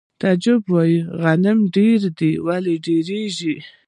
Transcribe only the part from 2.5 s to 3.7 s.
لا ډېرېږي